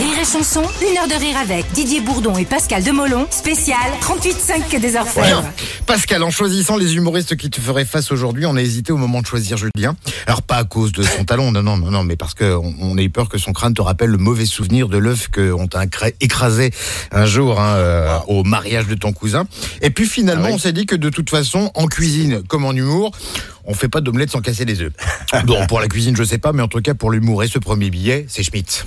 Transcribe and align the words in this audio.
Rire 0.00 0.18
et 0.18 0.24
chanson, 0.24 0.62
une 0.80 0.96
heure 0.96 1.08
de 1.08 1.12
rire 1.12 1.36
avec 1.36 1.70
Didier 1.72 2.00
Bourdon 2.00 2.34
et 2.38 2.46
Pascal 2.46 2.82
Demolon, 2.82 3.26
spécial 3.28 3.76
38.5 4.00 4.80
des 4.80 4.96
Orfèvres. 4.96 5.44
Pascal, 5.84 6.22
en 6.22 6.30
choisissant 6.30 6.78
les 6.78 6.96
humoristes 6.96 7.36
qui 7.36 7.50
te 7.50 7.60
feraient 7.60 7.84
face 7.84 8.10
aujourd'hui, 8.10 8.46
on 8.46 8.56
a 8.56 8.62
hésité 8.62 8.92
au 8.92 8.96
moment 8.96 9.20
de 9.20 9.26
choisir 9.26 9.58
Julien. 9.58 9.94
Alors 10.26 10.40
pas 10.40 10.56
à 10.56 10.64
cause 10.64 10.92
de 10.92 11.02
son 11.02 11.26
talent, 11.26 11.52
non, 11.52 11.62
non, 11.62 11.76
non, 11.76 11.90
non, 11.90 12.02
mais 12.02 12.16
parce 12.16 12.32
qu'on 12.32 12.74
on 12.80 12.96
a 12.96 13.02
eu 13.02 13.10
peur 13.10 13.28
que 13.28 13.36
son 13.36 13.52
crâne 13.52 13.74
te 13.74 13.82
rappelle 13.82 14.08
le 14.08 14.16
mauvais 14.16 14.46
souvenir 14.46 14.88
de 14.88 14.96
l'œuf 14.96 15.28
qu'on 15.28 15.66
t'a 15.66 15.82
écrasé 16.22 16.70
un 17.12 17.26
jour 17.26 17.60
hein, 17.60 17.74
euh, 17.74 18.18
au 18.26 18.42
mariage 18.42 18.86
de 18.86 18.94
ton 18.94 19.12
cousin. 19.12 19.44
Et 19.82 19.90
puis 19.90 20.06
finalement, 20.06 20.48
on 20.48 20.58
s'est 20.58 20.72
dit 20.72 20.86
que 20.86 20.96
de 20.96 21.10
toute 21.10 21.28
façon, 21.28 21.70
en 21.74 21.88
cuisine 21.88 22.42
comme 22.48 22.64
en 22.64 22.72
humour, 22.72 23.12
on 23.66 23.74
fait 23.74 23.88
pas 23.88 24.00
d'omelette 24.00 24.30
sans 24.30 24.40
casser 24.40 24.64
les 24.64 24.80
œufs. 24.80 24.92
Bon, 25.44 25.66
pour 25.66 25.80
la 25.80 25.88
cuisine, 25.88 26.16
je 26.16 26.24
sais 26.24 26.38
pas, 26.38 26.52
mais 26.52 26.62
en 26.62 26.68
tout 26.68 26.80
cas 26.80 26.94
pour 26.94 27.10
l'humour 27.10 27.42
et 27.42 27.48
ce 27.48 27.58
premier 27.58 27.90
billet, 27.90 28.24
c'est 28.28 28.42
Schmitt. 28.42 28.86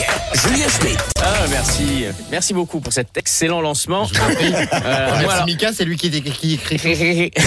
Julien 0.33 0.67
Schmitt. 0.69 0.97
Ah, 1.21 1.45
merci. 1.49 2.05
Merci 2.31 2.53
beaucoup 2.53 2.79
pour 2.79 2.93
cet 2.93 3.15
excellent 3.17 3.59
lancement. 3.61 4.07
Euh, 4.13 4.57
Merci 4.79 5.23
voilà. 5.25 5.45
Mika, 5.45 5.71
c'est 5.73 5.83
lui 5.85 5.97
qui, 5.97 6.09
qui 6.09 6.53
écrit. 6.53 7.31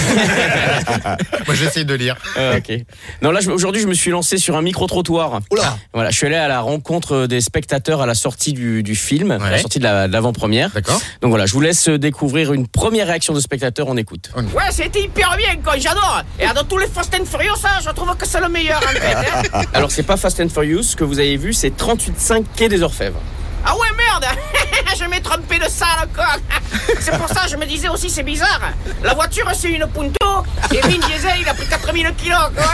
Moi 1.47 1.55
j'essaie 1.55 1.85
de 1.85 1.95
lire. 1.95 2.17
Ah, 2.37 2.57
ok. 2.59 2.81
Non, 3.23 3.31
là, 3.31 3.41
aujourd'hui, 3.49 3.81
je 3.81 3.87
me 3.87 3.95
suis 3.95 4.11
lancé 4.11 4.37
sur 4.37 4.57
un 4.57 4.63
micro-trottoir. 4.63 5.41
Oula 5.51 5.79
Voilà, 5.95 6.11
je 6.11 6.17
suis 6.17 6.27
allé 6.27 6.37
à 6.37 6.47
la 6.49 6.61
rencontre 6.61 7.27
des 7.27 7.41
spectateurs 7.41 8.03
à 8.03 8.07
la 8.07 8.15
sortie 8.15 8.53
du, 8.53 8.83
du 8.83 8.95
film, 8.95 9.31
à 9.31 9.39
la 9.51 9.59
sortie 9.59 9.79
de 9.79 9.85
la- 9.85 10.07
de 10.07 10.13
l'avant-première. 10.13 10.71
D'accord. 10.71 11.01
Donc 11.23 11.31
voilà, 11.31 11.47
je 11.47 11.53
vous 11.55 11.61
laisse 11.63 11.89
découvrir 11.89 12.53
une 12.53 12.69
première 12.69 13.07
réaction 13.07 13.33
de 13.33 13.41
spectateurs, 13.41 13.87
on 13.89 13.97
écoute. 13.97 14.31
Ouais, 14.37 14.71
c'était 14.71 15.03
hyper 15.03 15.37
bien, 15.39 15.57
quoi, 15.65 15.79
j'adore. 15.79 16.23
Et 16.39 16.47
dans 16.55 16.65
tous 16.65 16.79
les 16.79 16.87
Fast 16.87 17.15
and 17.19 17.25
Furious, 17.25 17.55
hein, 17.65 17.81
je 17.85 17.91
trouve 17.91 18.15
que 18.17 18.27
c'est 18.27 18.41
le 18.41 18.49
meilleur, 18.49 18.79
en 18.83 18.89
fait. 18.89 19.15
hein. 19.55 19.63
Alors, 19.73 19.91
c'est 19.91 20.03
pas 20.03 20.17
Fast 20.17 20.39
and 20.41 20.49
Furious, 20.51 20.83
ce 20.83 20.97
que 20.97 21.05
vous 21.05 21.19
avez 21.19 21.37
vu, 21.37 21.53
c'est 21.55 21.71
38.5 21.77 22.45
Quai 22.57 22.69
des 22.77 22.83
Orfèvres. 22.83 23.21
Ah 23.67 23.75
ouais, 23.77 23.87
merde 23.97 24.27
Je 24.99 25.05
m'ai 25.07 25.21
trompé 25.23 25.59
de 25.59 25.65
salle 25.69 25.89
encore. 26.05 26.37
C'est 27.01 27.17
pour 27.17 27.29
ça 27.29 27.45
que 27.45 27.51
je 27.51 27.57
me 27.57 27.65
disais 27.67 27.89
aussi, 27.89 28.11
c'est 28.11 28.23
bizarre. 28.23 28.61
La 29.03 29.15
voiture, 29.15 29.51
c'est 29.55 29.71
une 29.73 29.87
Punto, 29.87 30.45
et 30.71 30.81
Vin 30.81 31.07
Diesel, 31.07 31.39
il 31.41 31.49
a 31.49 31.55
pris 31.55 31.67
4000 31.67 32.13
kilos, 32.17 32.39
quoi. 32.55 32.65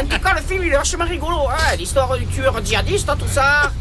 En 0.00 0.06
tout 0.06 0.18
cas, 0.22 0.34
le 0.34 0.42
film, 0.42 0.62
il 0.64 0.72
est 0.72 0.76
vachement 0.76 1.04
rigolo. 1.04 1.48
hein. 1.50 1.76
L'histoire 1.76 2.16
du 2.16 2.26
tueur 2.26 2.54
djihadiste, 2.64 3.10
tout 3.18 3.26
ça. 3.32 3.72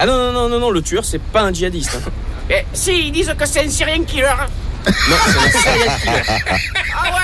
Ah 0.00 0.06
non, 0.06 0.16
non, 0.16 0.32
non, 0.32 0.48
non, 0.48 0.58
non, 0.60 0.70
le 0.70 0.82
tueur, 0.82 1.04
c'est 1.04 1.20
pas 1.22 1.42
un 1.42 1.52
djihadiste. 1.52 1.96
hein. 2.06 2.10
Et 2.50 2.64
si, 2.72 3.06
ils 3.08 3.12
disent 3.12 3.34
que 3.38 3.46
c'est 3.46 3.64
un 3.64 3.70
Syrien 3.70 4.02
killer. 4.04 4.24
hein. 4.26 4.46
Non, 4.86 5.16
c'est 5.26 5.38
un 5.38 5.60
serial 5.60 6.00
killer. 6.00 6.22
Ah 6.96 7.12
ouais, 7.12 7.19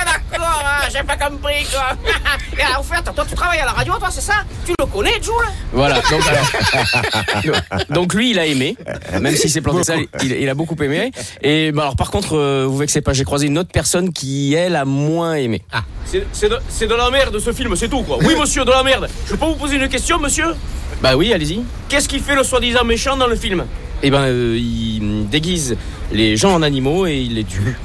j'ai 0.92 1.02
pas 1.04 1.16
compris, 1.16 1.64
quoi. 1.72 1.96
Et 2.58 2.62
alors, 2.62 2.80
en 2.80 2.82
fait, 2.82 3.02
toi, 3.02 3.24
tu 3.28 3.34
travailles 3.34 3.60
à 3.60 3.66
la 3.66 3.72
radio, 3.72 3.94
toi, 3.98 4.08
c'est 4.10 4.20
ça 4.20 4.34
Tu 4.64 4.72
le 4.78 4.86
connais, 4.86 5.14
Jules 5.22 5.32
Voilà, 5.72 5.96
donc, 6.10 6.22
alors- 6.28 7.60
donc 7.90 8.14
lui, 8.14 8.30
il 8.30 8.38
a 8.38 8.46
aimé, 8.46 8.76
même 9.20 9.36
s'il 9.36 9.50
s'est 9.50 9.60
planté 9.60 9.84
ça, 9.84 9.94
il, 10.22 10.32
il 10.32 10.48
a 10.48 10.54
beaucoup 10.54 10.76
aimé. 10.82 11.10
Et 11.42 11.72
bah, 11.72 11.82
alors 11.82 11.96
par 11.96 12.10
contre, 12.10 12.36
euh, 12.36 12.66
vous 12.68 12.76
vexez 12.76 13.00
pas, 13.00 13.12
j'ai 13.12 13.24
croisé 13.24 13.46
une 13.46 13.58
autre 13.58 13.70
personne 13.72 14.12
qui, 14.12 14.54
elle, 14.54 14.76
a 14.76 14.84
moins 14.84 15.34
aimé. 15.34 15.62
C'est 16.04 16.24
c'est 16.32 16.48
de, 16.48 16.58
c'est 16.68 16.86
de 16.86 16.94
la 16.94 17.10
merde 17.10 17.38
ce 17.38 17.52
film, 17.52 17.74
c'est 17.76 17.88
tout 17.88 18.02
quoi. 18.02 18.18
Oui 18.22 18.34
monsieur, 18.40 18.64
de 18.64 18.70
la 18.70 18.82
merde. 18.82 19.08
Je 19.28 19.34
peux 19.34 19.46
vous 19.46 19.54
poser 19.56 19.76
une 19.76 19.88
question 19.88 20.18
monsieur? 20.18 20.54
Bah 21.02 21.16
oui, 21.16 21.32
allez-y. 21.32 21.62
Qu'est-ce 21.88 22.08
qui 22.08 22.20
fait 22.20 22.34
le 22.34 22.42
soi-disant 22.44 22.84
méchant 22.84 23.16
dans 23.16 23.26
le 23.26 23.36
film? 23.36 23.64
Et 24.02 24.10
ben, 24.10 24.22
euh, 24.22 24.56
il 24.58 25.28
déguise 25.28 25.76
les 26.12 26.36
gens 26.36 26.54
en 26.54 26.62
animaux 26.62 27.06
et 27.06 27.16
il 27.16 27.34
les 27.34 27.44
tue. 27.44 27.76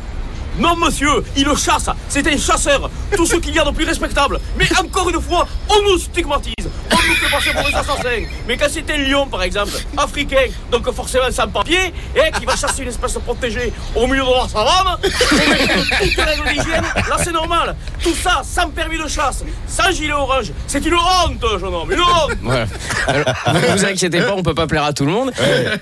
Non 0.58 0.76
monsieur, 0.76 1.24
il 1.36 1.46
le 1.46 1.56
chasse. 1.56 1.90
C'est 2.10 2.28
un 2.28 2.38
chasseur. 2.38 2.90
Tout 3.16 3.26
ce 3.26 3.36
qu'il 3.38 3.56
y 3.56 3.60
a 3.60 3.64
de 3.64 3.72
plus 3.72 3.86
respectable. 3.86 4.40
Mais 4.58 4.68
encore 4.78 5.10
une 5.10 5.22
fois, 5.22 5.48
on 5.70 5.82
nous 5.84 5.98
stigmatise. 5.98 6.70
Nous 7.08 7.16
fait 7.16 7.32
passer 7.32 7.52
pour 7.52 7.64
des 7.64 7.76
assassins. 7.76 8.26
Mais 8.48 8.58
quand 8.58 8.68
c'est 8.70 8.90
un 8.92 8.98
lion 8.98 9.28
par 9.28 9.44
exemple, 9.44 9.72
africain, 9.98 10.46
donc 10.72 10.90
forcément 10.92 11.32
sans 11.32 11.48
papier, 11.48 11.94
et 12.16 12.32
qui 12.40 12.46
va 12.46 12.56
chasser 12.56 12.84
une 12.84 12.90
espèce 12.90 13.14
protégée 13.14 13.72
au 13.96 14.08
milieu 14.08 14.24
de 14.24 14.42
la 14.44 14.48
savane, 14.48 14.98
et 15.04 16.10
toute 16.10 16.26
règle 16.26 16.50
d'hygiène, 16.50 16.84
là 17.10 17.18
c'est 17.24 17.32
normal. 17.32 17.76
Tout 18.04 18.16
ça 18.16 18.42
sans 18.44 18.70
permis 18.70 18.98
de 18.98 19.08
chasse, 19.08 19.44
sans 19.68 19.92
gilet 19.92 20.14
orange. 20.14 20.52
C'est 20.68 20.86
une 20.86 20.96
honte, 20.96 21.60
jeune 21.60 21.74
homme, 21.74 21.92
une 21.92 22.00
honte. 22.00 22.38
Voilà. 22.42 22.66
Alors, 23.08 23.26
vous 23.54 23.78
vous 23.78 23.86
inquiétez 23.86 24.22
pas, 24.22 24.34
on 24.36 24.44
peut 24.44 24.54
pas 24.54 24.68
plaire 24.68 24.84
à 24.84 24.94
tout 24.94 25.06
le 25.06 25.12
monde. 25.12 25.32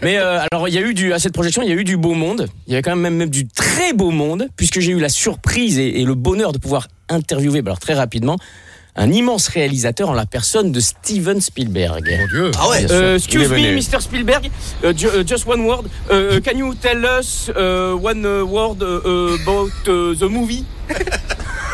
Mais 0.02 0.18
euh, 0.18 0.40
alors, 0.52 0.68
il 0.68 0.74
y 0.74 0.78
a 0.78 0.82
eu 0.82 0.94
du, 0.94 1.14
à 1.14 1.20
cette 1.20 1.34
projection, 1.34 1.62
il 1.62 1.70
y 1.70 1.72
a 1.72 1.76
eu 1.76 1.84
du 1.84 1.98
beau 1.98 2.14
monde. 2.14 2.48
Il 2.68 2.72
y 2.72 2.76
avait 2.76 2.82
quand 2.82 2.96
même, 2.96 3.16
même 3.16 3.30
du 3.30 3.48
très 3.48 3.94
beau 3.94 4.12
monde, 4.12 4.48
puisque 4.56 4.80
j'ai 4.80 4.92
eu 4.92 5.00
la 5.00 5.10
surprise 5.10 5.80
et, 5.80 6.02
et 6.02 6.06
le 6.06 6.16
bonheur 6.16 6.52
de 6.52 6.58
pouvoir 6.58 6.88
interviewer, 7.10 7.62
bah 7.62 7.70
alors 7.70 7.80
très 7.80 7.94
rapidement, 7.94 8.38
un 9.00 9.12
immense 9.12 9.48
réalisateur 9.48 10.10
en 10.10 10.14
la 10.14 10.26
personne 10.26 10.72
de 10.74 10.80
Steven 10.82 11.40
Spielberg. 11.40 12.04
Mon 12.20 12.28
Dieu. 12.28 12.52
Ah 12.60 12.68
ouais. 12.70 12.86
Uh, 12.92 13.16
excuse 13.16 13.50
me, 13.50 13.76
Mr. 13.76 14.02
Spielberg. 14.02 14.52
Uh, 14.84 14.92
ju- 14.94 15.08
uh, 15.08 15.24
just 15.26 15.48
one 15.48 15.66
word. 15.66 15.86
Uh, 16.12 16.40
can 16.44 16.58
you 16.58 16.76
tell 16.76 17.06
us 17.06 17.50
uh, 17.56 17.96
one 17.96 18.26
uh, 18.26 18.44
word 18.46 18.82
about 18.84 19.72
uh, 19.88 20.14
the 20.20 20.28
movie? 20.30 20.66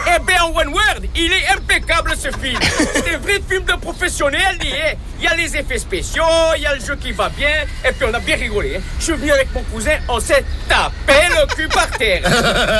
Eh 0.08 0.20
bien, 0.24 0.38
en 0.46 0.54
one 0.54 0.72
word, 0.72 0.95
il 1.16 1.32
est 1.32 1.48
impeccable 1.56 2.12
ce 2.18 2.30
film. 2.38 2.60
C'est 2.94 3.16
un 3.16 3.18
vrai 3.20 3.42
film 3.48 3.64
de 3.64 3.74
professionnel. 3.74 4.58
Il 4.62 5.24
y 5.24 5.28
a 5.28 5.36
les 5.36 5.56
effets 5.56 5.78
spéciaux, 5.80 6.24
il 6.58 6.64
y 6.64 6.66
a 6.66 6.76
le 6.76 6.82
jeu 6.82 6.96
qui 6.98 7.12
va 7.12 7.30
bien, 7.30 7.50
et 7.88 7.92
puis 7.92 8.06
on 8.10 8.14
a 8.14 8.20
bien 8.20 8.36
rigolé. 8.36 8.76
hein. 8.78 8.82
Je 9.00 9.04
suis 9.06 9.14
venu 9.14 9.32
avec 9.32 9.48
mon 9.54 9.62
cousin, 9.64 9.98
on 10.10 10.20
s'est 10.20 10.44
tapé 10.68 11.14
le 11.30 11.56
cul 11.56 11.68
par 11.70 11.90
terre. 11.92 12.22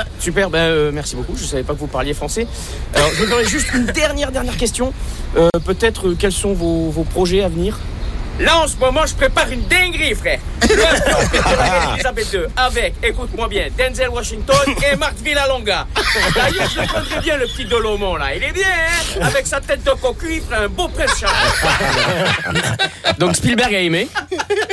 Super, 0.20 0.50
ben, 0.50 0.60
euh, 0.60 0.92
merci 0.94 1.16
beaucoup. 1.16 1.36
Je 1.38 1.46
savais 1.46 1.64
pas 1.64 1.74
que 1.74 1.80
vous 1.80 1.88
parliez 1.88 2.14
français. 2.14 2.46
Alors, 2.94 3.10
je 3.14 3.24
voudrais 3.24 3.46
juste 3.46 3.74
une 3.74 3.86
dernière, 3.86 4.32
dernière 4.32 4.58
question. 4.58 4.94
Euh, 5.38 5.50
Peut-être 5.66 6.10
euh, 6.10 6.16
quels 6.20 6.32
sont 6.32 6.54
vos, 6.54 6.90
vos 6.90 7.04
projets 7.04 7.42
à 7.42 7.48
venir? 7.48 7.80
Là, 8.40 8.60
en 8.60 8.68
ce 8.68 8.76
moment, 8.76 9.06
je 9.06 9.16
prépare 9.16 9.50
une 9.50 9.66
dinguerie, 9.68 10.14
frère. 10.14 10.40
Elisabeth 11.94 12.34
II 12.34 12.40
avec, 12.58 12.96
écoute-moi 13.02 13.48
bien, 13.48 13.68
Denzel 13.78 14.10
Washington 14.10 14.58
et 14.92 14.96
Marc 14.98 15.16
Villalonga. 15.24 15.88
D'ailleurs, 16.36 16.70
je 16.70 16.82
le 16.82 16.88
prendrais 16.88 17.22
bien, 17.22 17.38
le 17.38 17.46
petit 17.46 17.64
Dolomon, 17.64 18.18
là. 18.18 18.36
Il 18.36 18.44
est 18.44 18.52
bien, 18.52 18.68
hein 18.68 19.20
Avec 19.22 19.48
sa 19.48 19.62
tête 19.62 19.86
de 19.86 19.92
cocu, 19.92 20.36
il 20.36 20.42
ferait 20.42 20.66
un 20.66 20.68
beau 20.68 20.90
prince 20.90 21.18
charmant. 21.18 22.54
Donc 23.20 23.38
Spielberg 23.38 23.74
a 23.74 23.80
aimé, 23.80 24.10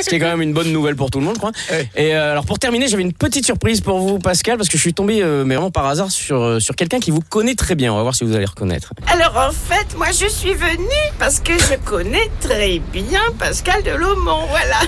ce 0.01 0.09
qui 0.09 0.15
est 0.15 0.19
quand 0.19 0.27
même 0.27 0.41
une 0.41 0.53
bonne 0.53 0.73
nouvelle 0.73 0.97
pour 0.97 1.09
tout 1.09 1.19
le 1.19 1.25
monde, 1.25 1.35
je 1.35 1.39
crois. 1.39 1.51
Et 1.95 2.15
euh, 2.15 2.31
alors 2.31 2.45
pour 2.45 2.59
terminer, 2.59 2.89
j'avais 2.89 3.03
une 3.03 3.13
petite 3.13 3.45
surprise 3.45 3.79
pour 3.79 3.99
vous, 3.99 4.19
Pascal, 4.19 4.57
parce 4.57 4.67
que 4.67 4.77
je 4.77 4.81
suis 4.81 4.93
tombé, 4.93 5.21
euh, 5.21 5.45
mais 5.45 5.55
vraiment 5.55 5.71
par 5.71 5.85
hasard, 5.85 6.11
sur, 6.11 6.41
euh, 6.41 6.59
sur 6.59 6.75
quelqu'un 6.75 6.99
qui 6.99 7.11
vous 7.11 7.21
connaît 7.21 7.55
très 7.55 7.75
bien. 7.75 7.93
On 7.93 7.95
va 7.95 8.01
voir 8.01 8.15
si 8.15 8.25
vous 8.25 8.35
allez 8.35 8.45
reconnaître. 8.45 8.93
Alors 9.07 9.37
en 9.37 9.51
fait, 9.51 9.95
moi 9.95 10.07
je 10.07 10.27
suis 10.27 10.53
venue 10.53 11.13
parce 11.17 11.39
que 11.39 11.53
je 11.53 11.75
connais 11.85 12.29
très 12.41 12.79
bien 12.91 13.21
Pascal 13.39 13.52
Delomont, 13.61 14.45
voilà. 14.49 14.79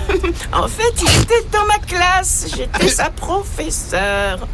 En 0.52 0.68
fait, 0.68 0.94
il 1.02 1.22
était 1.22 1.46
dans 1.52 1.66
ma 1.68 1.78
classe, 1.78 2.48
j'étais 2.56 2.88
sa 2.90 3.10
professeure. 3.12 4.48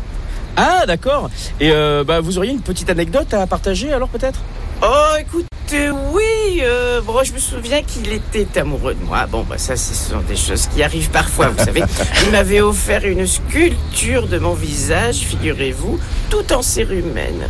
Ah, 0.57 0.85
d'accord. 0.85 1.29
Et 1.61 1.71
euh, 1.71 2.03
bah, 2.03 2.19
vous 2.19 2.37
auriez 2.37 2.51
une 2.51 2.61
petite 2.61 2.89
anecdote 2.89 3.33
à 3.33 3.47
partager 3.47 3.93
alors 3.93 4.09
peut-être? 4.09 4.39
Oh, 4.83 5.15
écoute, 5.19 5.45
euh, 5.73 5.91
oui, 6.11 6.61
euh, 6.61 6.99
bon, 7.01 7.23
je 7.23 7.31
me 7.31 7.37
souviens 7.37 7.81
qu'il 7.83 8.11
était 8.11 8.59
amoureux 8.59 8.93
de 8.95 9.03
moi. 9.05 9.25
Bon, 9.27 9.45
bah 9.47 9.57
ça, 9.57 9.75
ce 9.77 9.93
sont 9.93 10.19
des 10.27 10.35
choses 10.35 10.67
qui 10.67 10.83
arrivent 10.83 11.11
parfois, 11.11 11.47
vous 11.49 11.63
savez. 11.63 11.83
Il 12.25 12.31
m'avait 12.31 12.59
offert 12.61 13.05
une 13.05 13.25
sculpture 13.25 14.27
de 14.27 14.39
mon 14.39 14.53
visage, 14.53 15.17
figurez-vous, 15.17 15.99
tout 16.29 16.51
en 16.51 16.61
cérumen. 16.61 17.47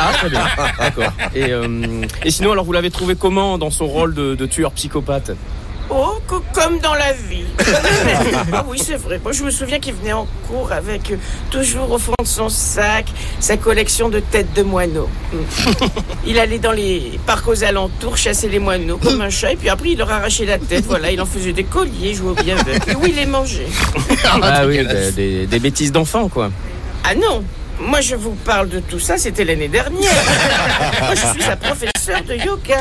Ah, 0.00 0.10
très 0.14 0.30
bien. 0.30 0.44
D'accord. 0.78 1.12
Et, 1.34 1.52
euh, 1.52 2.02
et 2.24 2.30
sinon, 2.30 2.52
alors 2.52 2.64
vous 2.64 2.72
l'avez 2.72 2.90
trouvé 2.90 3.14
comment 3.14 3.58
dans 3.58 3.70
son 3.70 3.86
rôle 3.86 4.14
de, 4.14 4.34
de 4.34 4.46
tueur 4.46 4.72
psychopathe? 4.72 5.32
Oh, 5.90 6.18
co- 6.26 6.42
comme 6.52 6.78
dans 6.80 6.94
la 6.94 7.12
vie. 7.12 7.44
ah 8.52 8.64
oui, 8.68 8.78
c'est 8.78 8.96
vrai. 8.96 9.18
Moi, 9.22 9.32
je 9.32 9.42
me 9.42 9.50
souviens 9.50 9.78
qu'il 9.78 9.94
venait 9.94 10.12
en 10.12 10.26
cours 10.46 10.70
avec 10.70 11.10
euh, 11.12 11.16
toujours 11.50 11.90
au 11.92 11.98
fond 11.98 12.12
de 12.20 12.26
son 12.26 12.48
sac 12.50 13.06
sa 13.40 13.56
collection 13.56 14.08
de 14.10 14.20
têtes 14.20 14.52
de 14.54 14.62
moineaux. 14.62 15.08
Mm. 15.32 15.36
Il 16.26 16.38
allait 16.38 16.58
dans 16.58 16.72
les 16.72 17.18
parcs 17.26 17.48
aux 17.48 17.64
alentours 17.64 18.16
chasser 18.18 18.48
les 18.48 18.58
moineaux 18.58 18.98
comme 18.98 19.20
un 19.22 19.30
chat 19.30 19.52
et 19.52 19.56
puis 19.56 19.68
après 19.70 19.90
il 19.90 19.98
leur 19.98 20.10
arrachait 20.12 20.44
la 20.44 20.58
tête. 20.58 20.84
Voilà, 20.86 21.10
il 21.10 21.20
en 21.22 21.26
faisait 21.26 21.52
des 21.54 21.64
colliers, 21.64 22.14
jouait 22.14 22.30
au 22.30 22.34
bien 22.34 22.58
avec. 22.58 22.86
Et 22.88 22.94
oui, 22.94 23.08
il 23.10 23.16
les 23.16 23.26
mangeait. 23.26 23.66
Ah 24.42 24.66
oui, 24.66 24.86
des, 24.86 25.12
des- 25.12 25.46
des 25.46 25.58
bêtises 25.58 25.90
d'enfant, 25.92 26.28
quoi. 26.28 26.50
Ah 27.04 27.14
non 27.14 27.42
moi, 27.80 28.00
je 28.00 28.14
vous 28.16 28.32
parle 28.32 28.68
de 28.68 28.80
tout 28.80 28.98
ça, 28.98 29.18
c'était 29.18 29.44
l'année 29.44 29.68
dernière. 29.68 30.10
Moi, 31.00 31.14
je 31.14 31.26
suis 31.32 31.42
sa 31.42 31.56
professeure 31.56 32.22
de 32.26 32.34
yoga. 32.34 32.80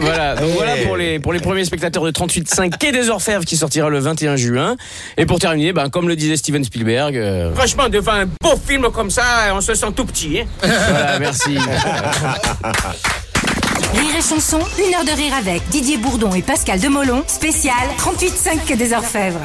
Voilà, 0.00 0.34
donc 0.36 0.50
voilà 0.54 0.76
pour 0.84 0.96
les, 0.96 1.18
pour 1.18 1.32
les 1.32 1.40
premiers 1.40 1.64
spectateurs 1.64 2.04
de 2.04 2.10
38.5 2.10 2.76
Quai 2.78 2.92
des 2.92 3.10
Orfèvres 3.10 3.44
qui 3.44 3.56
sortira 3.56 3.88
le 3.90 3.98
21 3.98 4.36
juin. 4.36 4.76
Et 5.16 5.26
pour 5.26 5.38
terminer, 5.38 5.72
ben, 5.72 5.90
comme 5.90 6.08
le 6.08 6.16
disait 6.16 6.36
Steven 6.36 6.64
Spielberg, 6.64 7.16
euh, 7.16 7.54
Franchement, 7.54 7.88
devant 7.88 8.12
un 8.12 8.26
beau 8.26 8.56
film 8.66 8.88
comme 8.92 9.10
ça, 9.10 9.24
on 9.54 9.60
se 9.60 9.74
sent 9.74 9.92
tout 9.94 10.04
petit. 10.04 10.40
Hein 10.40 10.46
voilà, 10.62 11.18
merci. 11.18 11.56
Rire 13.94 14.16
et 14.18 14.22
chanson, 14.22 14.60
une 14.78 14.94
heure 14.94 15.04
de 15.04 15.10
rire 15.10 15.34
avec 15.38 15.68
Didier 15.68 15.98
Bourdon 15.98 16.32
et 16.34 16.40
Pascal 16.40 16.80
Demolon, 16.80 17.24
spécial 17.26 17.74
38.5 17.98 18.64
Quai 18.66 18.76
des 18.76 18.94
Orfèvres. 18.94 19.40